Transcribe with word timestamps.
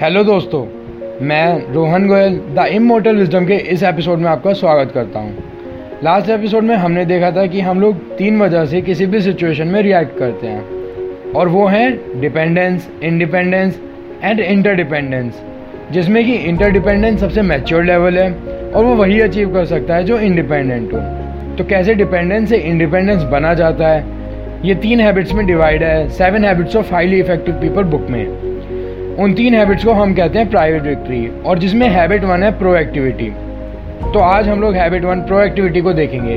Hello 0.00 0.22
दोस्तों, 0.24 0.60
मैं 1.26 1.72
Rohan 1.72 2.06
Goyal 2.08 2.36
the 2.54 2.66
immortal 2.66 3.16
wisdom 3.16 3.44
के 3.46 3.54
इस 3.54 3.82
एपिसोड 3.82 4.18
में 4.18 4.28
आपका 4.30 4.52
स्वागत 4.52 4.92
करता 4.92 5.18
हूँ। 5.18 5.42
लास्ट 6.04 6.30
एपिसोड 6.30 6.62
में 6.62 6.74
हमने 6.76 7.04
देखा 7.04 7.30
था 7.30 7.46
कि 7.46 7.60
हम 7.60 7.80
लोग 7.80 7.96
तीन 8.16 8.40
वजह 8.40 8.64
से 8.64 8.80
किसी 8.82 9.06
भी 9.06 9.20
सिचुएशन 9.20 9.68
में 9.68 9.80
रिएक्ट 9.82 10.18
करते 10.18 10.46
हैं। 10.46 11.32
और 11.32 11.48
वो 11.48 11.66
हैं 11.66 12.20
डिपेंडेंस 12.20 12.88
इंडिपेंडेंस 13.02 13.80
एंड 14.24 14.40
इंटरडिपेंडेंस 14.40 15.40
जिसमें 15.90 16.24
कि 16.24 16.34
इंटरडिपेंडेंस 16.34 17.20
सबसे 17.20 17.42
मैच्योर 17.42 17.84
लेवल 17.84 18.18
है 18.18 18.32
और 18.70 18.84
वो 18.84 18.94
वही 18.94 19.20
अचीव 19.20 19.52
कर 19.52 19.64
सकता 19.64 19.96
है 19.96 20.04
जो 20.04 20.18
इंडिपेंडेंट 20.18 20.92
हो। 20.92 20.98
तो 21.56 21.64
कैसे 21.64 21.94
डिपेंडेंस 21.94 22.48
से 22.48 22.56
इंडिपेंडेंस 22.56 23.22
बना 23.22 23.54
जाता 23.54 23.88
है? 23.88 24.04
ये 24.64 24.74
तीन 24.74 25.00
हैबिट्स 25.00 25.32
में 25.32 25.46
डिवाइड 25.46 25.82
है 25.82 26.08
seven 26.08 26.44
habits 26.44 26.76
of 26.76 26.92
highly 26.94 27.20
effective 27.20 27.54
people 27.54 27.82
book 27.84 28.10
में। 28.10 28.53
उन 29.18 29.34
तीन 29.34 29.54
हैबिट्स 29.54 29.84
को 29.84 29.92
हम 29.92 30.14
कहते 30.14 30.38
हैं 30.38 30.48
प्राइवेट 30.50 30.82
विक्ट्री 30.82 31.26
और 31.46 31.58
जिसमें 31.58 31.86
हैबिट 31.88 32.24
वन 32.24 32.42
है 32.42 32.50
प्रोएक्टिविटी 32.58 33.28
तो 34.12 34.20
आज 34.20 34.48
हम 34.48 34.60
लोग 34.60 34.74
हैबिट 34.74 35.04
वन 35.04 35.20
प्रोएक्टिविटी 35.20 35.80
को 35.80 35.92
देखेंगे। 35.92 36.36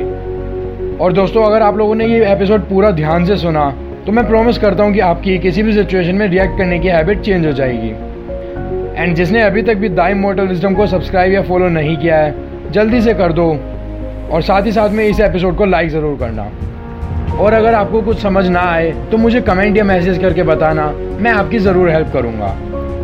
और 0.98 1.12
दोस्तों, 1.12 1.42
अगर 1.44 1.62
आप 1.62 1.76
लोगों 1.76 1.94
ने 1.94 2.06
ये 2.06 2.32
एपिसोड 2.32 2.68
पूरा 2.68 2.90
ध्यान 2.90 3.24
से 3.24 3.36
सुना 3.36 3.70
तो 4.06 4.12
मैं 4.12 4.26
प्रॉमिस 4.28 4.58
करता 4.58 4.84
हूँ 4.84 4.92
कि 4.92 5.00
आपकी 5.00 5.38
किसी 5.38 5.62
भी 5.62 5.72
सिचुएशन 5.72 6.14
में 6.14 6.26
रिएक्ट 6.26 6.56
करने 6.58 6.78
की 6.78 6.88
हैबिट 6.88 7.20
चेंज 7.20 7.46
हो 7.46 7.52
जाएगी। 7.52 7.90
एंड 8.96 9.14
जिसने 9.14 9.42
अभी 9.42 9.62
तक 9.62 9.76
भी 9.76 9.88
दाइम 9.90 10.18
मोटल 10.18 10.46
विजडम 10.46 10.74
को 10.74 10.86
सब्सक्राइब 10.86 11.32
या 11.32 11.42
फॉलो 11.42 11.68
नहीं 11.70 11.96
किया 11.96 12.16
है, 12.16 12.34
जल्दी 12.72 13.00
से 13.02 13.14
कर 13.14 13.32
दो, 13.32 13.50
और 14.32 14.42
साथ 14.42 14.66
ही 14.66 14.72
साथ 14.72 14.90
में 14.90 15.04
इस 15.04 15.20
एपिसोड 15.20 15.56
को 15.56 15.64
लाइक 15.64 15.90
ज़रूर 15.90 16.16
करना। 16.20 16.50
और 17.30 17.52
अगर 17.52 17.74
आपको 17.74 18.00
कुछ 18.02 18.18
समझ 18.18 18.46
ना 18.46 18.60
आए 18.62 18.90
तो 19.10 19.16
मुझे 19.16 19.40
कमेंट 19.40 19.76
या 19.76 19.84
मैसेज 19.84 20.18
करके 20.18 20.42
बताना। 20.42 20.90
मैं 21.20 21.30
आपकी 21.30 21.58
ज़रूर 21.58 21.90
हेल्प 21.90 22.12
करूँगा। 22.12 22.48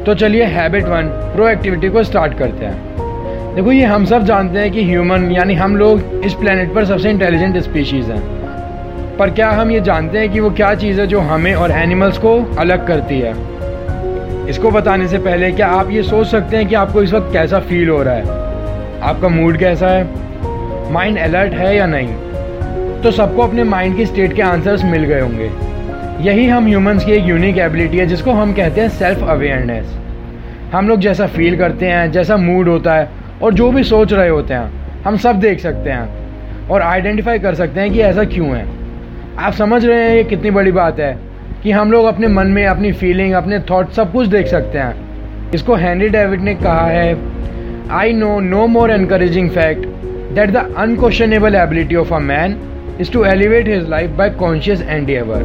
तो 0.04 0.14
चलिए 0.14 0.44
हैबिट 0.44 0.84
वन 0.84 1.08
प्रो 1.34 1.48
एक्टिविटी 1.48 1.88
को 1.88 2.02
स्टार्ट 2.02 2.38
करते 2.38 2.64
हैं। 2.64 3.54
देखो, 3.54 3.72
ये 3.72 3.84
हम 3.84 4.04
सब 4.04 4.24
जानते 4.24 4.58
हैं 4.58 4.70
कि 4.70 4.84
ह्यूमन 4.84 5.30
यानी 5.32 5.54
हम 5.54 5.76
लोग 5.76 6.22
इस 6.24 6.34
प्लेनेट 6.34 6.74
पर 6.74 6.84
सबसे 6.84 7.10
इंटेलिजेंट 7.10 7.58
स्पीशीज़ 7.58 8.10
हैं। 8.12 9.16
पर 9.18 9.30
क्या 9.30 9.50
हम 9.50 9.70
ये 9.70 9.80
जानते 9.80 10.18
हैं 10.18 10.32
कि 10.32 10.40
वो 10.40 10.50
क्या 10.50 10.74
चीज़ 10.74 11.00
है 11.00 11.06
जो 11.06 11.20
हमें 11.20 11.54
और 11.54 11.70
एनिमल्स 11.70 12.18
को 12.18 12.34
अलग 12.58 12.86
करती 12.86 13.20
है? 13.20 13.34
इसको 14.48 14.70
बताने 14.70 15.08
से 15.08 15.18
पहले, 15.18 15.50
क्या 15.52 15.68
आप 15.68 15.90
ये 15.90 16.02
सोच 16.02 16.26
सकते 16.26 16.56
हैं 16.56 16.68
कि 16.68 16.74
आपको 16.74 17.02
इस 17.02 17.12
वक्त 17.12 17.32
कैसा 17.32 17.58
फील 17.60 17.88
हो 17.88 18.02
रहा 18.02 18.14
है? 18.14 19.00
आपका 19.02 19.28
मूड 19.28 19.58
कैसा 19.58 19.88
है? 19.88 20.92
माइंड 20.92 21.18
अलर्ट 21.18 21.52
है 21.52 21.76
या 21.76 21.86
नहीं? 21.86 22.14
तो 23.04 23.10
सबको 23.10 23.42
अपने 23.42 23.64
माइंड 23.64 23.96
की 23.96 24.06
स्टेट 24.06 24.32
के 24.32 24.42
आंसर्स 24.42 24.84
मिल 24.84 25.02
गए 25.04 25.20
होंगे। 25.20 25.50
यही 26.24 26.46
हम 26.46 26.66
ह्यूमंस 26.66 27.04
की 27.04 27.12
एक 27.12 27.24
यूनिक 27.24 27.58
एबिलिटी 27.58 27.98
है, 27.98 28.06
जिसको 28.06 28.32
हम 28.32 28.52
कहते 28.52 28.80
हैं 28.80 28.88
सेल्फ 28.88 29.22
अवेयरनेस 29.22 29.86
हम 30.72 30.88
लोग 30.88 31.00
जैसा 31.00 31.26
फील 31.26 31.56
करते 31.56 31.86
हैं, 31.86 32.10
जैसा 32.12 32.36
मूड 32.36 32.68
होता 32.68 32.94
है, 32.94 33.08
और 33.42 33.54
जो 33.54 33.70
भी 33.72 33.84
सोच 33.84 34.12
रहे 34.12 34.28
होते 34.28 34.54
हैं, 34.54 35.02
हम 35.02 35.16
सब 35.16 35.40
देख 35.40 35.60
सकते 35.60 35.90
हैं, 35.90 36.68
और 36.68 36.82
आइडेंटिफाई 36.82 37.38
कर 37.38 37.54
सकते 37.54 37.80
हैं 37.80 37.92
कि 37.92 38.00
ऐसा 38.00 38.24
क्यों 38.24 38.56
है। 38.56 38.66
आप 39.38 39.52
समझ 39.52 39.84
रहे 39.84 40.02
हैं 40.02 40.16
ये 40.16 40.24
कितनी 40.24 40.50
बड़ी 40.50 40.72
बात 40.72 41.00
है, 41.00 41.18
कि 41.62 41.70
हम 41.70 41.92
लोग 41.92 42.06
अपने 42.06 42.28
मन 42.28 42.46
में 42.46 42.66
अपनी 42.66 42.92
फीलिंग 42.92 43.32
अपने 43.32 43.58
थॉट 43.60 43.90
सब 43.90 44.12
कुछ 44.12 44.26
देख 44.26 44.46
सकते 44.46 44.78
हैं। 44.78 45.50
इसको 45.54 45.74
हैंनरी 45.74 46.08
डेविड 46.08 46.40
ने 46.40 46.54
कहा 46.54 46.86
है 46.86 47.16
I 47.92 48.12
know 48.12 48.38
no 48.40 48.66
more 48.66 48.90
encouraging 48.90 49.50
fact 49.50 49.86
that 50.34 50.50
the 50.50 50.74
unquestionable 50.76 51.54
ability 51.54 51.96
of 51.96 52.14
a 52.14 52.18
man 52.18 52.60
is 53.00 53.10
to 53.12 53.24
elevate 53.24 53.68
his 53.68 53.88
life 53.90 54.10
by 54.10 54.30
conscious 54.30 54.82
endeavour 54.82 55.42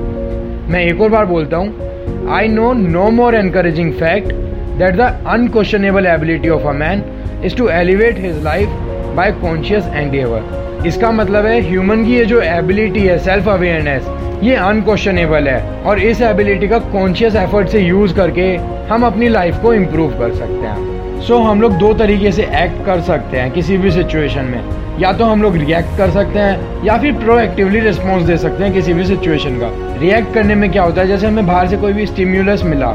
मैं 0.72 0.84
एक 0.86 1.02
और 1.02 1.10
बार 1.10 1.26
बोलता 1.26 1.58
हूँ 1.58 2.28
I 2.32 2.48
know 2.48 2.72
no 2.74 3.10
more 3.12 3.36
encouraging 3.36 3.94
fact 3.94 4.34
that 4.80 4.96
the 4.96 5.10
unquestionable 5.28 6.06
ability 6.06 6.50
of 6.50 6.68
a 6.68 6.72
man 6.74 7.04
is 7.46 7.56
to 7.58 7.70
elevate 7.70 8.20
his 8.20 8.44
life 8.44 8.70
by 9.16 9.32
conscious 9.32 9.88
endeavour 9.88 10.86
इसका 10.88 11.12
मतलब 11.12 11.46
है 11.46 11.60
human 11.62 12.06
की 12.06 12.16
ये 12.16 12.26
जो 12.26 12.42
एबिलिटी 12.42 13.00
है 13.00 13.18
सेल्फ 13.20 13.50
अवेयरनेस 13.50 14.08
ये 14.44 14.56
अनक्वेश्चनेबल 14.56 15.48
है 15.48 15.84
और 15.84 16.00
इस 16.00 16.22
एबिलिटी 16.22 16.68
का 16.68 16.80
कॉन्शियस 16.92 17.36
एफर्ट 17.36 17.70
से 17.70 17.80
यूज़ 17.80 18.16
करके 18.16 18.56
हम 18.94 19.06
अपनी 19.06 19.30
लाइफ 19.30 19.62
को 19.62 19.74
इम्प्रूव 19.74 20.18
कर 20.20 20.36
सकते 20.36 20.68
हैं। 20.68 20.99
सो 21.20 21.34
so, 21.34 21.46
हम 21.46 21.62
लोग 21.62 21.74
दो 21.78 21.94
तरीके 21.94 22.32
से 22.32 22.44
एक्ट 22.56 22.86
कर 22.86 23.02
सकते 23.02 23.38
हैं 23.38 23.52
किसी 23.52 23.78
भी 23.78 23.92
सिचुएशन 23.92 24.46
में। 24.46 25.00
या 25.00 25.12
तो 25.14 25.26
हम 25.26 25.42
लोग 25.42 25.56
रिएक्ट 25.56 25.98
कर 25.98 26.10
सकते 26.12 26.40
हैं 26.40 26.86
या 26.86 26.98
फिर 26.98 27.14
प्रोएक्टिवली 27.14 27.80
रिस्पॉन्स 27.80 28.24
दे 28.24 28.38
सकते 28.38 28.64
हैं 28.64 28.74
किसी 28.74 28.94
भी 28.94 29.06
सिचुएशन 29.06 29.58
का। 29.60 29.70
रिएक्ट 30.00 30.34
करने 30.34 30.56
में 30.56 30.72
क्या 30.72 30.84
होता 30.84 31.02
है? 31.02 31.08
जैसे 31.08 31.28
हमें 31.28 31.48
बाहर 31.48 31.68
से 31.68 31.78
कोई 31.78 31.94
भी 31.94 32.06
स्टिम्यूलस 32.06 32.64
मिला 32.64 32.94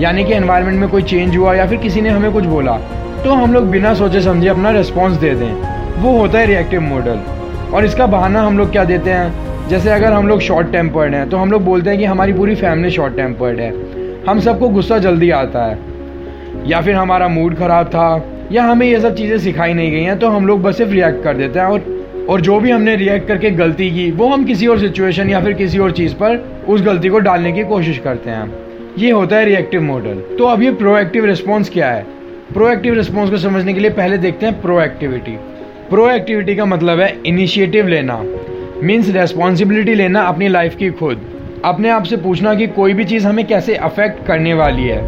यानी 0.00 0.24
कि 0.24 0.32
एनवायरनमेंट 0.32 0.80
में 0.80 0.88
कोई 0.88 1.02
चेंज 1.02 1.36
हुआ 1.36 1.54
या 1.54 1.66
फिर 1.66 1.78
किसी 1.78 2.00
ने 2.00 2.08
हमें 2.08 2.32
कुछ 2.32 2.44
बोला 2.44 2.76
तो 3.24 3.32
हम 3.32 3.52
लोग 3.54 3.70
बिना 3.70 3.94
सोचे 3.94 4.20
समझे 4.20 4.48
अपना 4.48 4.70
रिस्पॉन्स 4.70 5.16
दे 5.16 5.34
दें। 5.34 6.02
वो 6.02 6.16
होता 6.18 6.38
है 6.38 6.46
रिएक्टिव 6.46 6.80
मॉडल 6.82 7.20
और 7.74 7.84
इसका 7.84 8.06
बहाना 8.06 8.42
हम 8.42 8.58
लोग 8.58 8.70
क्या 8.72 8.84
देते 8.84 9.10
हैं? 9.10 9.68
जैसे 9.68 9.90
अगर 9.90 10.12
हम 10.12 10.28
लोग 10.28 10.40
शॉर्ट 10.40 10.72
टेम्पर्ड 10.72 11.14
हैं 11.14 11.28
तो 11.30 11.36
हम 11.36 11.50
लोग 11.50 11.64
बोलते 11.64 11.90
हैं 11.90 11.98
कि 11.98 12.04
हमारी 12.04 12.32
पूरी 12.32 12.54
फैमिली 12.54 12.90
शॉर्ट 12.90 13.16
टेम्पर्ड 13.16 13.60
है। 13.60 13.72
हम 14.28 14.40
सबको 14.40 14.68
गुस्सा 14.68 14.98
जल्दी 14.98 15.30
आता 15.32 15.64
है। 15.66 15.78
या 16.66 16.80
फिर 16.80 16.94
हमारा 16.94 17.28
मूड 17.28 17.56
ख़राब 17.56 17.86
था, 17.86 18.24
या 18.52 18.64
हमें 18.64 18.86
ये 18.86 19.00
सब 19.00 19.14
चीज़ें 19.14 19.38
सिखाई 19.38 19.72
नहीं 19.74 19.90
गई 19.90 20.02
हैं 20.02 20.18
तो 20.18 20.28
हम 20.28 20.46
लोग 20.46 20.62
बस 20.62 20.76
सिर्फ़ 20.78 20.92
रिएक्ट 20.92 21.22
कर 21.24 21.36
देते 21.36 21.58
हैं 21.58 21.66
और 21.66 21.94
और 22.28 22.40
जो 22.40 22.58
भी 22.60 22.70
हमने 22.70 22.94
रिएक्ट 22.96 23.26
करके 23.28 23.50
गलती 23.52 23.90
की, 23.90 24.10
वो 24.10 24.28
हम 24.28 24.44
किसी 24.44 24.66
और 24.66 24.78
सिचुएशन 24.78 25.28
या 25.30 25.40
फिर 25.40 25.52
किसी 25.52 25.78
और 25.78 25.92
चीज़ 25.92 26.14
पर 26.14 26.64
उस 26.68 26.82
गलती 26.82 27.08
को 27.08 27.18
डालने 27.20 27.52
की 27.52 27.64
कोशिश 27.64 27.98
करते 27.98 28.30
हैं। 28.30 28.52
ये 28.98 29.10
होता 29.10 29.36
है 29.36 29.44
रिएक्टिव 29.44 29.82
मॉडल 29.82 30.22
तो 30.38 30.44
अब 30.44 30.62
ये 30.62 30.72
प्रोएक्टिव 30.72 31.24
रिस्पॉन्स 31.24 31.70
क्या 31.70 31.90
है? 31.90 32.04
प्रोएक्टिव 32.52 32.94
रिस्पॉन्स 32.94 33.30
को 33.30 33.36
समझने 33.38 33.74
के 33.74 33.80
लिए 33.80 33.90
पहले 33.92 34.18
देखते 34.18 34.46
हैं 34.46 34.60
प्रोएक्टिविटी 34.62 35.36
प्रोएक्टिविटी 35.90 36.54
का 36.56 36.64
मतलब 36.64 37.00
है 37.00 37.14
इनिशिएटिव 37.26 37.88
लेना। 37.88 38.22
मीन्स 38.82 39.08
रेस्पॉन्सिबिलिटी 39.10 39.94
लेना 39.94 40.22
अपनी 40.22 40.48
लाइफ 40.48 40.76
की 40.76 40.90
खुद। 40.92 41.20
अपने 41.64 41.90
आप 41.90 42.04
से 42.04 42.16
पूछना 42.16 42.54
कि 42.54 42.66
कोई 42.68 42.94
भी 42.94 43.04
चीज़ 43.04 43.26
हमें 43.26 43.46
कैसे 43.46 43.74
अफेक्ट 43.76 44.26
करने 44.26 44.54
वाली 44.54 44.82
है। 44.82 45.00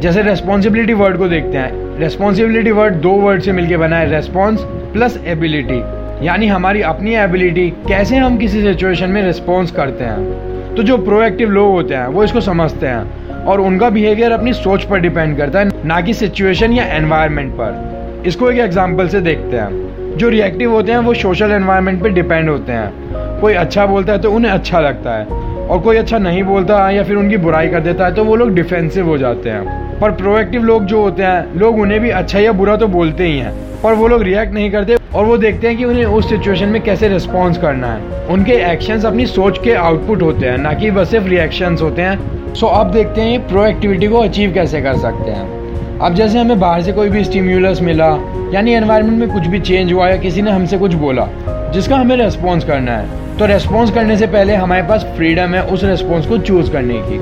जैसे 0.00 0.22
रेस्पॉन्सिबिलिटी 0.22 0.92
वर्ड 0.92 1.16
को 1.18 1.28
देखते 1.28 1.58
हैं। 1.58 1.98
रेस्पॉन्सिबिलिटी 1.98 2.70
वर्ड 2.70 2.94
दो 2.94 3.10
वर्ड 3.10 3.42
से 3.42 3.52
मिलकर 3.52 3.76
बना 3.76 3.96
है। 3.96 4.10
रेस्पॉन्स 4.10 4.60
प्लस 4.92 5.20
एबिलिटी 5.26 5.78
यानी 6.26 6.46
हमारी 6.46 6.82
अपनी 6.82 7.14
एबिलिटी 7.14 7.68
कैसे 7.88 8.16
हम 8.16 8.36
किसी 8.36 8.62
सिचुएशन 8.62 9.10
में 9.10 9.22
रिस्पॉन्स 9.22 9.70
करते 9.70 10.04
हैं। 10.04 10.74
तो 10.74 10.82
जो 10.82 10.96
प्रोएक्टिव 10.98 11.50
लोग 11.50 11.70
होते 11.70 11.94
हैं, 11.94 12.06
वो 12.06 12.24
इसको 12.24 12.40
समझते 12.40 12.86
हैं। 12.86 13.44
और 13.44 13.60
उनका 13.60 13.90
बिहेवियर 13.90 14.32
अपनी 14.32 14.52
सोच 14.52 14.84
पर 14.84 15.00
डिपेंड 15.00 15.36
करता 15.36 15.58
है, 15.58 15.70
ना 15.84 16.00
कि 16.00 16.14
सिचुएशन 16.14 16.72
या 16.72 16.84
एनवायरनमेंट 16.84 17.52
पर। 17.52 18.22
इसको 18.26 18.50
एक 18.50 18.58
एग्ज़ाम्पल 18.58 19.08
से 19.08 19.20
देखते 19.20 19.56
हैं। 19.56 20.16
जो 20.18 20.28
रिएक्टिव 20.28 20.72
होते 20.72 20.92
हैं, 20.92 20.98
वो 20.98 21.14
सोशल 21.14 21.50
एनवायरनमेंट 21.50 22.02
पर 22.02 22.08
डिपेंड 22.08 22.48
होते 22.48 22.72
हैं। 22.72 23.40
कोई 23.40 23.54
अच्छा 23.54 23.86
बोलता 23.86 24.12
है 24.12 24.18
तो 24.18 24.30
उन्हें 24.32 24.52
अच्छा 24.52 24.80
लगता 24.80 25.14
है। 25.14 25.45
और 25.66 25.78
कोई 25.80 25.96
अच्छा 25.96 26.18
नहीं 26.18 26.42
बोलता 26.42 26.84
है 26.86 26.94
या 26.96 27.02
फिर 27.04 27.16
उनकी 27.16 27.36
बुराई 27.36 27.68
कर 27.68 27.80
देता 27.80 28.06
है 28.06 28.14
तो 28.14 28.24
वो 28.24 28.36
लोग 28.36 28.54
डिफेंसिव 28.54 29.06
हो 29.06 29.18
जाते 29.18 29.50
हैं। 29.50 29.98
पर 30.00 30.10
प्रोएक्टिव 30.10 30.62
लोग 30.62 30.84
जो 30.84 31.00
होते 31.02 31.22
हैं, 31.22 31.58
लोग 31.58 31.78
उन्हें 31.78 32.00
भी 32.00 32.10
अच्छा 32.10 32.38
या 32.38 32.52
बुरा 32.52 32.76
तो 32.76 32.88
बोलते 32.88 33.24
ही 33.24 33.38
हैं, 33.38 33.52
पर 33.82 33.94
वो 33.94 34.08
लोग 34.08 34.22
रिएक्ट 34.22 34.52
नहीं 34.54 34.70
करते 34.70 34.96
और 35.14 35.24
वो 35.24 35.36
देखते 35.36 35.68
हैं 35.68 35.76
कि 35.76 35.84
उन्हें 35.84 36.04
उस 36.04 36.28
सिचुएशन 36.28 36.68
में 36.68 36.80
कैसे 36.82 37.08
रिस्पॉन्स 37.08 37.58
करना 37.58 37.92
है। 37.92 38.26
उनके 38.26 38.52
एक्शंस 38.72 39.04
अपनी 39.04 39.26
सोच 39.26 39.58
के 39.64 39.74
आउटपुट 39.74 40.22
होते 40.22 40.46
हैं, 40.46 40.58
ना 40.58 40.72
कि 40.72 40.90
बस 40.90 41.10
सिर्फ़ 41.10 41.26
रिएक्शंस 41.26 41.82
होते 41.82 42.02
हैं। 42.02 42.54
सो 42.54 42.66
अब 42.66 42.90
देखते 42.90 43.20
हैं 43.20 43.46
प्रोएक्टिविटी 43.48 44.06
को 44.06 44.18
अचीव 44.18 44.52
कैसे 44.54 44.80
कर 44.80 44.96
सकते 44.96 45.30
हैं। 45.30 45.98
अब 45.98 46.14
जैसे 46.14 46.38
हमें 46.38 46.58
बाहर 46.60 46.82
से 46.82 46.92
कोई 46.92 47.08
भी 47.08 47.24
स्टिम्यूलस 47.24 47.80
मिला, 47.82 48.08
यानी 48.54 48.72
एनवायरनमेंट 48.72 49.18
में 49.20 49.28
कुछ 49.28 49.46
भी 49.46 49.60
चेंज 49.60 49.92
हुआ 49.92 50.08
या 50.08 50.16
किसी 50.16 50.42
ने 50.42 50.50
हमसे 50.50 50.78
कुछ 50.78 50.94
बोला, 50.94 51.28
जिसका 51.74 51.96
हमें 51.96 52.16
रेस्पॉन्स 52.16 52.64
करना 52.64 52.92
है 52.92 53.24
तो 53.38 53.46
रेस्पॉन्स 53.46 53.90
करने 53.90 54.16
से 54.16 54.26
पहले 54.26 54.54
हमारे 54.54 54.82
पास 54.82 55.02
फ्रीडम 55.16 55.54
है 55.54 55.62
उस 55.64 55.82
रेस्पॉन्स 55.84 56.26
को 56.26 56.36
चूज़ 56.40 56.70
करने 56.72 56.94
की। 57.06 57.18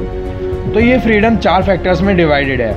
तो 0.72 0.80
ये 0.80 0.98
फ्रीडम 0.98 1.36
चार 1.36 1.62
फैक्टर्स 1.62 2.02
में 2.02 2.16
डिवाइडेड 2.16 2.60
है। 2.60 2.72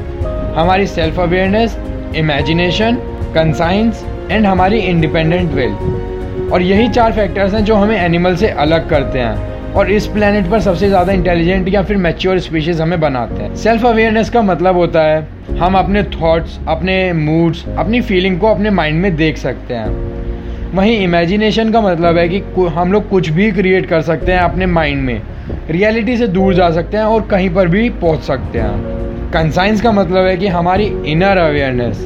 हमारी 0.54 0.88
self 0.88 1.20
awareness 1.20 1.78
imagination 2.16 2.96
conscience 3.36 4.04
and 4.32 4.46
हमारी 4.46 4.80
इंडिपेंडेंट 4.80 5.52
विल 5.52 6.50
और 6.54 6.62
यही 6.62 6.88
चार 6.90 7.14
फैक्टर्स 7.14 7.54
हैं 7.54 7.64
जो 7.66 7.76
हमें 7.76 7.96
एनिमल 7.98 8.36
से 8.36 8.50
अलग 8.66 8.90
करते 8.90 9.20
हैं 9.20 9.74
और 9.74 9.92
इस 9.92 10.08
प्लेनेट 10.08 10.50
पर 10.52 10.60
सबसे 10.62 10.88
ज़्यादा 10.90 11.14
इंटेलिजेंट 11.14 11.74
या 11.74 11.82
फिर 11.84 11.98
मैच्योर 12.00 12.40
स्पीशीज़ 12.40 12.82
हमें 12.82 13.00
बनाते 13.00 13.42
हैं। 13.44 13.56
सेल्फ 13.56 13.86
अवेयरनेस 13.86 14.30
का 14.30 14.42
मतलब 14.42 14.76
होता 14.76 15.04
है 15.04 15.28
हम 15.60 15.78
अपने 15.78 16.04
थॉट्स 16.14 16.60
अपने 16.68 17.02
मूड्स 17.16 17.66
अपनी 17.70 18.02
फीलिंग 18.02 18.40
को 18.40 18.48
अपने 18.48 18.70
माइंड 18.72 19.02
में 19.02 19.16
देख 19.16 19.38
सकते 19.38 19.74
हैं। 19.74 20.27
वहीं 20.74 20.98
इमेजिनेशन 21.04 21.72
का 21.72 21.82
मतलब 21.82 22.18
है 22.18 22.28
कि 22.30 22.40
हम 22.68 22.92
लोग 22.94 23.10
कुछ 23.10 23.30
भी 23.30 23.52
क्रिएट 23.52 23.86
कर 23.86 24.02
सकते 24.02 24.32
हैं 24.32 24.40
अपने 24.40 24.66
माइंड 24.66 25.04
में। 25.04 25.22
रियलिटी 25.70 26.18
से 26.18 26.28
दूर 26.28 26.54
जा 26.54 26.70
सकते 26.72 26.98
हैं 26.98 27.04
और 27.04 27.22
कहीं 27.22 27.50
पर 27.50 27.68
भी 27.68 27.90
पहुँच 27.90 28.20
सकते 28.20 28.60
हैं। 28.60 29.32
कंसाइंस 29.32 29.82
का 29.82 29.92
मतलब 29.92 30.28
है 30.28 30.38
कि 30.38 30.48
हमारी 30.48 30.86
इनर 31.06 31.38
अवेयरनेस 31.38 32.06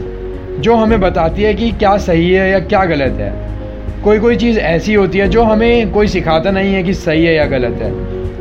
जो 0.59 0.75
हमें 0.75 0.99
बताती 1.01 1.43
है 1.43 1.53
कि 1.53 1.71
क्या 1.71 1.97
सही 1.97 2.31
है 2.31 2.49
या 2.51 2.59
क्या 2.59 2.85
गलत 2.85 3.19
है। 3.19 3.33
कोई 4.03 4.19
कोई 4.19 4.35
चीज़ 4.35 4.59
ऐसी 4.59 4.93
होती 4.93 5.17
है 5.17 5.27
जो 5.27 5.43
हमें 5.43 5.91
कोई 5.91 6.07
सिखाता 6.07 6.51
नहीं 6.51 6.73
है 6.73 6.83
कि 6.83 6.93
सही 6.93 7.25
है 7.25 7.35
या 7.35 7.45
गलत 7.45 7.81
है। 7.81 7.91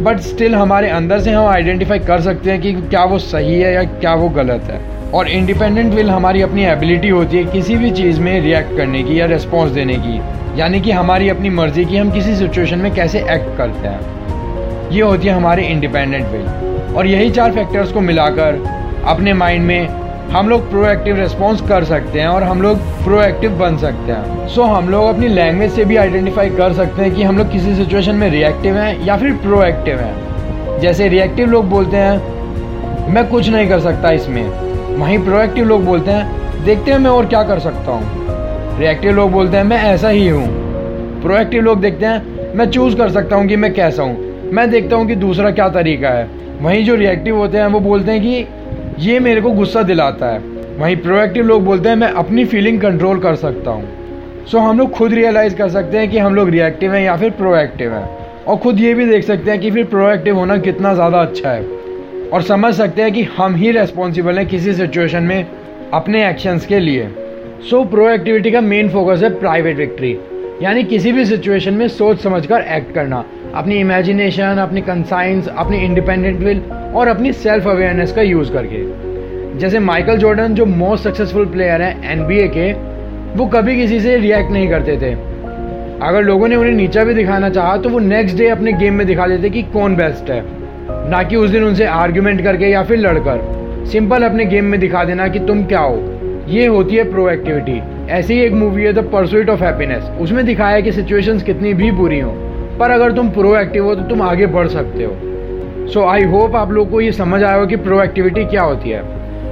बट 0.02 0.20
स्टिल 0.20 0.54
हमारे 0.54 0.88
अंदर 0.88 1.20
से 1.20 1.30
हम 1.30 1.46
आइडेंटिफाई 1.46 1.98
कर 1.98 2.20
सकते 2.20 2.50
हैं 2.50 2.60
कि 2.60 2.72
क्या 2.72 3.04
वो 3.04 3.18
सही 3.18 3.60
है 3.60 3.74
या 3.74 3.82
क्या 3.82 4.14
वो 4.14 4.28
गलत 4.28 4.62
है। 4.62 4.99
और 5.14 5.28
इंडिपेंडेंट 5.28 5.94
विल 5.94 6.10
हमारी 6.10 6.42
अपनी 6.42 6.64
एबिलिटी 6.64 7.08
होती 7.08 7.36
है 7.36 7.44
किसी 7.44 7.76
भी 7.76 7.90
चीज़ 7.90 8.20
में 8.20 8.40
रिएक्ट 8.40 8.76
करने 8.76 9.02
की 9.02 9.20
या 9.20 9.26
रिस्पॉन्स 9.26 9.72
देने 9.72 9.94
की। 9.94 10.20
यानी 10.60 10.80
कि 10.80 10.90
हमारी 10.90 11.28
अपनी 11.28 11.50
मर्ज़ी 11.50 11.84
की 11.84 11.96
हम 11.96 12.10
किसी 12.10 12.34
सिचुएशन 12.36 12.78
में 12.78 12.94
कैसे 12.94 13.18
एक्ट 13.18 13.56
करते 13.58 13.88
हैं। 13.88 14.90
ये 14.90 15.02
होती 15.02 15.28
है 15.28 15.34
हमारी 15.34 15.62
इंडिपेंडेंट 15.62 16.26
विल 16.26 16.94
और 16.96 17.06
यही 17.06 17.30
चार 17.30 17.52
फैक्टर्स 17.52 17.92
को 17.92 18.00
मिलाकर 18.00 18.64
अपने 19.06 19.32
माइंड 19.32 19.66
में 19.66 19.88
हम 20.30 20.48
लोग 20.48 20.70
प्रोएक्टिव 20.70 21.16
रिस्पॉन्स 21.16 21.60
कर 21.60 21.84
सकते 21.84 22.20
हैं 22.20 22.28
और 22.28 22.42
हम 22.42 22.62
लोग 22.62 22.78
प्रोएक्टिव 23.04 23.50
बन 23.50 23.76
सकते 23.76 24.12
हैं। 24.12 24.48
सो 24.48 24.62
so, 24.62 24.68
हम 24.68 24.88
लोग 24.88 25.04
अपनी 25.04 25.28
लैंग्वेज 25.28 25.72
से 25.72 25.84
भी 25.84 25.96
आइडेंटिफाई 25.96 26.50
कर 26.50 26.72
सकते 26.72 27.02
हैं 27.02 27.14
कि 27.14 27.22
हम 27.22 27.38
लोग 27.38 27.52
किसी 27.52 27.74
सिचुएशन 27.74 28.14
में 28.14 28.30
रिएक्टिव 28.30 28.76
हैं 28.76 29.04
या 29.04 29.16
फिर 29.16 29.32
प्रोएक्टिव 29.32 30.00
हैं। 30.00 30.78
जैसे 30.80 31.08
रिएक्टिव 31.08 31.50
लोग 31.50 31.68
बोलते 31.70 31.96
हैं 31.96 33.08
मैं 33.12 33.28
कुछ 33.28 33.48
नहीं 33.48 33.68
कर 33.68 33.80
सकता 33.80 34.10
इसमें। 34.10 34.69
वहीं 35.00 35.24
प्रोएक्टिव 35.24 35.66
लोग 35.66 35.84
बोलते 35.84 36.10
हैं, 36.10 36.64
देखते 36.64 36.90
हैं 36.90 36.98
मैं 36.98 37.10
और 37.10 37.26
क्या 37.26 37.42
कर 37.42 37.58
सकता 37.58 37.92
हूँ. 37.92 38.78
रिएक्टिव 38.78 39.12
लोग 39.12 39.30
बोलते 39.30 39.56
हैं, 39.56 39.64
मैं 39.64 39.78
ऐसा 39.78 40.08
ही 40.08 40.28
हूँ. 40.28 40.46
प्रोएक्टिव 41.22 41.62
लोग 41.62 41.80
देखते 41.80 42.06
हैं, 42.06 42.54
मैं 42.54 42.70
चूज़ 42.70 42.96
कर 42.96 43.10
सकता 43.10 43.36
हूँ 43.36 43.46
कि 43.46 43.56
मैं 43.56 43.74
कैसा 43.74 44.02
हूँ। 44.02 44.50
मैं 44.52 44.70
देखता 44.70 44.96
हूँ 44.96 45.06
कि 45.06 45.14
दूसरा 45.14 45.50
क्या 45.50 45.68
तरीका 45.68 46.08
है. 46.08 46.28
वहीं 46.60 46.84
जो 46.84 46.94
रिएक्टिव 46.94 47.36
होते 47.36 47.58
हैं, 47.58 47.66
वो 47.66 47.80
बोलते 47.80 48.12
हैं 48.12 48.20
कि, 48.20 48.46
ये 48.98 49.20
मेरे 49.20 49.40
को 49.40 49.50
गुस्सा 49.50 49.82
दिलाता 49.82 50.26
है। 50.26 50.38
वहीं 50.78 50.96
प्रोएक्टिव 50.96 51.46
लोग 51.46 51.64
बोलते 51.64 51.88
हैं, 51.88 51.96
मैं 51.96 52.08
अपनी 52.08 52.44
फीलिंग 52.44 52.80
कंट्रोल 52.80 53.18
कर 53.18 53.34
सकता 53.34 53.70
हूँ। 53.70 53.88
सो 54.46 54.58
हम 54.58 54.78
लोग 54.78 54.90
खुद 54.90 55.12
रियलाइज़ 55.12 55.56
कर 55.56 55.68
सकते 55.68 55.98
हैं 55.98 56.10
कि 56.10 56.18
हम 56.18 56.34
लोग 56.34 56.48
रिएक्टिव 56.48 56.94
हैं 56.94 57.02
या 57.02 57.16
फिर 57.16 57.30
प्रोएक्टिव 57.30 57.94
हैं। 57.94 58.08
और 58.44 58.56
ख़ुद 58.56 58.80
ये 58.80 58.94
भी 58.94 59.06
देख 59.06 59.24
सकते 59.24 59.50
हैं 59.50 59.60
कि 59.60 59.70
फिर 59.70 59.84
प्रोएक्टिव 59.84 60.36
होना 60.36 60.56
कितना 60.56 60.94
ज़्यादा 60.94 61.18
अच्छा 61.18 61.50
है। 61.50 61.79
और 62.32 62.42
समझ 62.42 62.74
सकते 62.74 63.02
हैं 63.02 63.12
कि 63.12 63.22
हम 63.36 63.54
ही 63.54 63.70
रेस्पॉन्सिबल 63.70 64.38
हैं 64.38 64.46
किसी 64.46 64.72
सिचुएशन 64.72 65.22
में 65.22 65.46
अपने 65.94 66.28
एक्शंस 66.28 66.66
के 66.66 66.78
लिए। 66.78 67.08
सो 67.70 67.82
so, 67.82 67.90
प्रोएक्टिविटी 67.90 68.50
का 68.50 68.60
मेन 68.60 68.88
फोकस 68.88 69.22
है 69.22 69.30
प्राइवेट 69.40 69.76
विक्ट्री 69.76 70.18
यानी 70.62 70.82
किसी 70.84 71.12
भी 71.12 71.24
सिचुएशन 71.24 71.74
में 71.74 71.88
सोच 71.88 72.20
समझ 72.20 72.46
कर 72.46 72.60
एक्ट 72.60 72.94
करना। 72.94 73.24
अपनी 73.54 73.74
इमेजिनेशन 73.74 74.58
अपनी 74.58 74.80
कंसाइंस 74.80 75.48
अपनी 75.48 75.78
इंडिपेंडेंट 75.78 76.38
विल 76.40 76.60
और 76.94 77.08
अपनी 77.08 77.32
सेल्फ 77.32 77.68
अवेयरनेस 77.68 78.12
का 78.12 78.22
यूज़ 78.22 78.52
करके। 78.52 79.58
जैसे 79.58 79.78
माइकल 79.78 80.16
जॉर्डन 80.16 80.54
जो 80.54 80.66
मोस्ट 80.66 81.04
सक्सेसफुल 81.04 81.46
प्लेयर 81.46 81.82
हैं 81.82 82.10
एन 82.10 82.26
के 82.56 82.72
वो 83.38 83.46
कभी 83.46 83.76
किसी 83.76 84.00
से 84.00 84.16
रिएक्ट 84.16 84.50
नहीं 84.50 84.68
करते 84.68 84.96
थे। 84.96 85.12
अगर 86.02 86.22
लोगों 86.22 86.48
ने 86.48 86.56
उन्हें 86.56 86.72
नीचा 86.72 87.04
भी 87.04 87.14
दिखाना 87.14 87.50
चाहा 87.50 87.76
तो 87.76 87.88
वो 87.88 87.98
नेक्स्ट 87.98 88.38
डे 88.38 88.48
अपने 88.48 88.72
गेम 88.72 88.94
में 88.94 89.06
दिखा 89.06 89.26
देते 89.26 89.50
कि 89.50 89.62
कौन 89.62 89.96
बेस्ट 89.96 90.30
है। 90.30 90.59
ना 91.10 91.22
कि 91.22 91.36
उस 91.36 91.50
दिन 91.50 91.64
उनसे 91.64 91.84
आर्ग्यूमेंट 91.86 92.42
करके 92.42 92.66
या 92.66 92.82
फिर 92.82 92.98
लड़कर। 92.98 93.84
सिंपल 93.90 94.22
अपने 94.22 94.44
गेम 94.46 94.64
में 94.64 94.78
दिखा 94.80 95.04
देना 95.04 95.28
कि 95.28 95.38
तुम 95.40 95.62
क्या 95.64 95.80
हो। 95.80 95.96
ये 96.48 96.66
होती 96.66 96.96
है 96.96 97.10
प्रोएक्टिविटी 97.10 97.80
ऐसी 98.10 98.34
ही 98.34 98.40
एक 98.40 98.52
मूवी 98.54 98.82
है 98.82 98.92
द 98.92 99.08
परसुइट 99.12 99.50
ऑफ़ 99.50 99.62
हैप्पीनेस 99.62 100.04
उसमें 100.20 100.44
दिखाया 100.46 100.74
है 100.74 100.82
कि 100.82 100.92
सिचुएशंस 100.92 101.42
कितनी 101.42 101.74
भी 101.74 101.90
बुरी 101.92 102.20
हो, 102.20 102.30
पर 102.78 102.90
अगर 102.90 103.12
तुम 103.12 103.28
प्रोएक्टिव 103.30 103.84
हो 103.84 103.94
तो 103.94 104.02
तुम 104.08 104.22
आगे 104.22 104.46
बढ़ 104.48 104.68
सकते 104.68 105.04
हो। 105.04 105.86
सो 105.88 106.04
आई 106.06 106.24
होप 106.26 106.56
आप 106.56 106.70
लोग 106.72 106.90
को 106.90 107.00
ये 107.00 107.12
समझ 107.12 107.42
आया 107.42 107.54
हो 107.54 107.66
कि 107.66 107.76
प्रोएक्टिविटी 107.78 108.44
क्या 108.46 108.62
होती 108.62 108.90
है। 108.90 109.02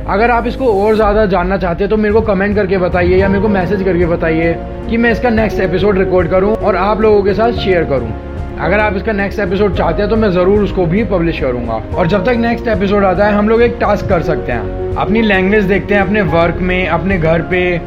अगर 0.07 0.31
आप 0.31 0.47
इसको 0.47 0.73
और 0.83 0.95
ज़्यादा 0.95 1.27
जानना 1.27 1.57
चाहते 1.57 1.85
हैं 1.85 1.91
तो 1.91 1.97
मेरे 1.97 2.15
को 2.15 2.21
कमेंट 2.23 2.55
करके 2.57 2.79
बताइए 2.79 3.17
या 3.17 3.29
मेरे 3.29 3.43
को 3.43 3.49
मैसेज 3.51 3.83
करके 3.83 4.07
बताइए 4.07 4.55
कि 4.91 4.97
मैं 4.97 5.11
इसका 5.13 5.31
नेक्स्ट 5.31 5.61
एपिसोड 5.61 5.99
रिकॉर्ड 5.99 6.31
करूँ 6.31 6.55
और 6.55 6.77
आप 6.77 7.01
लोगों 7.01 7.23
के 7.23 7.35
साथ 7.35 7.53
शेयर 7.65 7.85
करूँ। 7.85 8.28
अगर 8.61 8.79
आप 8.79 8.97
इसका 8.97 9.13
नेक्स्ट 9.13 9.41
एपिसोड 9.41 9.77
चाहते 9.77 10.03
हैं 10.03 10.11
तो 10.11 10.17
मैं 10.17 10.31
ज़रूर 10.31 10.63
उसको 10.63 10.87
भी 10.87 11.05
पब्लिश 11.05 11.41
करूँगा। 11.41 11.73
और 11.73 12.07
जब 12.07 12.25
तक 12.25 12.33
नेक्स्ट 12.33 12.69
एपिसोड 12.69 13.05
आता 13.05 13.27
है, 13.27 13.33
हम 13.33 13.49
लोग 13.49 13.63
एक 13.63 13.77
टास्क 13.81 14.09
कर 14.09 14.23
सकते 14.23 14.53
हैं। 14.53 14.97
अपनी 14.97 15.23
लैंग्वेज 15.23 15.65
देखते 15.65 15.95
हैं, 15.95 16.01
अपने 16.01 16.23
वर्क 16.23 16.59
में, 16.61 16.89
अपने 16.89 17.19
घर 17.19 17.43
पे, 17.43 17.81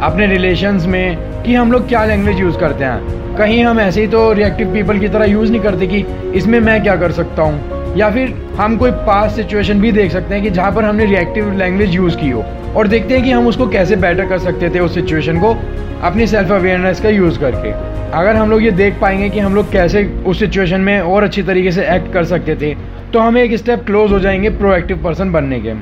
अपने 0.00 0.26
रिलेशंस 0.26 0.86
में, 0.86 1.42
कि 1.42 1.54
हम 1.54 1.72
लोग 1.72 1.88
क्या 1.88 2.04
लैंग्वेज 2.04 2.40
यूज़ 2.40 2.58
करते 2.58 2.84
हैं। 2.84 3.36
कहीं 3.36 3.64
हम 3.64 3.80
ऐसे 3.80 4.00
ही 4.00 4.06
तो 4.06 4.32
रिएक्टिव 4.32 4.72
पीपल 4.72 4.98
की 4.98 5.08
तरह 5.08 5.24
यूज़ 5.24 5.50
नहीं 5.50 5.60
करते 5.60 5.86
कि 5.86 6.04
इसमें 6.34 6.60
मैं 6.60 6.82
क्या 6.82 6.96
कर 6.96 7.12
सकता 7.12 7.42
हूँ। 7.42 7.96
या 7.96 8.10
फिर 8.10 8.34
हम 8.56 8.76
कोई 8.76 8.90
पास 8.90 9.36
सिचुएशन 9.36 9.80
भी 9.80 9.92
देख 9.92 10.12
सकते 10.12 10.34
हैं 10.34 10.44
कि 10.44 10.50
जहाँ 10.50 10.72
पर 10.72 10.84
हमने 10.84 11.04
रिएक्टिव 11.04 11.52
लैंग्वेज 11.52 11.94
यूज़ 11.94 12.16
की 12.16 12.30
हो। 12.30 12.44
और 12.76 12.88
देखते 12.88 13.14
हैं 13.14 13.24
कि 13.24 13.30
हम 13.30 13.46
उसको 13.46 13.68
कैसे 13.68 13.96
बेटर 13.96 14.26
कर 14.26 14.38
सकते 14.38 14.70
थे 14.70 14.80
उस 14.80 14.94
सिचुएशन 14.94 15.40
को 15.40 15.56
अपनी 16.02 16.26
सेल्फ 16.26 16.52
अवेयरनेस 16.52 17.00
का 17.00 17.08
यूज़ 17.08 17.40
करके। 17.40 17.89
अगर 18.14 18.36
हम 18.36 18.50
लोग 18.50 18.62
ये 18.62 18.70
देख 18.70 18.98
पाएँगे 19.00 19.28
कि 19.30 19.38
हम 19.38 19.54
लोग 19.54 19.70
कैसे 19.72 20.04
उस 20.26 20.38
सिचुएशन 20.38 20.80
में 20.80 21.00
और 21.00 21.22
अच्छी 21.22 21.42
तरीके 21.42 21.72
से 21.72 21.84
एक्ट 21.86 22.12
कर 22.12 22.24
सकते 22.24 22.54
थे 22.56 22.74
तो 23.12 23.18
हम 23.18 23.38
एक 23.38 23.54
स्टेप 23.54 23.84
क्लोज 23.86 24.12
हो 24.12 24.18
जाएँगे 24.20 24.50
प्रोएक्टिव 24.50 25.02
पर्सन 25.04 25.32
बनने 25.32 25.58
के। 25.60 25.74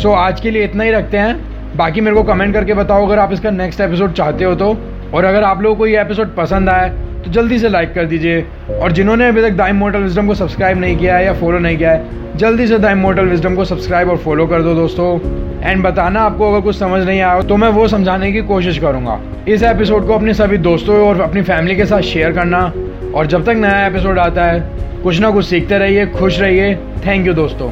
सो 0.00 0.08
so, 0.08 0.14
आज 0.14 0.40
के 0.40 0.50
लिए 0.50 0.64
इतना 0.64 0.84
ही 0.84 0.90
रखते 0.90 1.18
हैं। 1.18 1.76
बाकी 1.76 2.00
मेरे 2.00 2.16
को 2.16 2.22
कमेंट 2.22 2.54
करके 2.54 2.74
बताओ 2.74 3.06
अगर 3.06 3.18
आप 3.18 3.32
इसका 3.32 3.50
नेक्स्ट 3.50 3.80
एपिसोड 3.80 4.12
चाहते 4.12 4.44
हो 4.44 4.54
तो। 4.54 4.76
और 5.14 5.24
अगर 5.24 5.42
आप 5.42 5.62
लोगों 5.62 5.76
को 5.76 5.86
ये 5.86 6.00
एपिसोड 6.00 6.34
पसंद 6.36 6.68
आए 6.68 6.90
तो 7.24 7.30
जल्दी 7.32 7.58
से 7.58 7.68
लाइक 7.68 7.92
कर 7.94 8.04
दीजिए। 8.04 8.44
और 8.72 8.92
जिन्होंने 8.92 9.28
अभी 9.28 9.42
तक 9.42 9.56
दाइम 9.56 9.76
मोटल 9.76 9.98
विजडम 9.98 10.26
को 10.26 10.34
सब्सक्राइब 10.34 10.78
नहीं 10.78 10.96
किया 10.96 11.16
है 11.16 11.24
या 11.24 11.32
फॉलो 11.32 11.58
नहीं 11.58 11.76
किया 11.76 11.90
है, 11.90 12.36
जल्दी 12.36 12.66
से 12.66 12.78
दाइम 12.78 12.98
मोटल 12.98 13.26
विजडम 13.26 13.54
को 13.54 13.64
सब्सक्राइब 13.64 14.10
और 14.10 14.16
फॉलो 14.16 14.46
कर 14.46 14.62
दो 14.62 14.74
दोस्तों। 14.74 15.18
एंड 15.60 15.82
बताना 15.82 16.20
आपको 16.20 16.52
अगर 16.52 16.60
कुछ 16.60 16.76
समझ 16.76 17.02
नहीं 17.06 17.20
आया 17.20 17.40
तो 17.42 17.56
मैं 17.56 17.68
वो 17.68 17.86
समझाने 17.88 18.32
की 18.32 18.42
कोशिश 18.42 18.78
करूँगा। 18.78 19.20
इस 19.48 19.62
एपिसोड 19.62 20.06
को 20.06 20.14
अपने 20.14 20.34
सभी 20.34 20.58
दोस्तों 20.58 21.00
और 21.08 21.20
अपनी 21.20 21.42
फैमिली 21.42 21.76
के 21.76 21.86
साथ 21.86 22.00
शेयर 22.02 22.32
करना। 22.32 22.72
और 23.14 23.26
जब 23.26 23.44
तक 23.44 23.56
नया 23.56 23.86
एपिसोड 23.86 24.18
आता 24.18 24.44
है, 24.44 24.60
कुछ 25.02 25.20
ना 25.20 25.30
कुछ 25.30 25.44
सीखते 25.44 25.78
रहिए, 25.78 26.06
खुश 26.08 26.40
रहिए। 26.40 26.74
थैंक 27.06 27.26
यू 27.26 27.32
दोस्तों। 27.34 27.70